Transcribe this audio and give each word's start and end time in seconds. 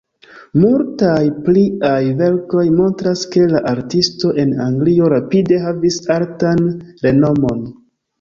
Multaj 0.59 1.25
pliaj 1.49 1.99
verkoj 2.21 2.63
montras, 2.77 3.21
ke 3.35 3.43
la 3.51 3.61
artisto 3.73 4.31
en 4.45 4.55
Anglio 4.65 5.11
rapide 5.15 5.61
havis 5.67 5.99
altan 6.17 6.65
renomon. 7.05 7.63